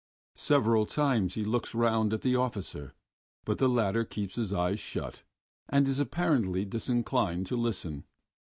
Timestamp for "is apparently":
5.87-6.65